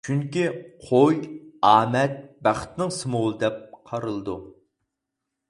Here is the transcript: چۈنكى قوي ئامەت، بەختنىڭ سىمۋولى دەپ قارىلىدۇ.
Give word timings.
چۈنكى 0.07 0.43
قوي 0.85 1.19
ئامەت، 1.73 2.15
بەختنىڭ 2.49 2.91
سىمۋولى 2.97 3.39
دەپ 3.45 3.61
قارىلىدۇ. 3.93 4.41